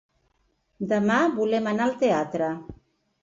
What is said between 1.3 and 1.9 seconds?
volen anar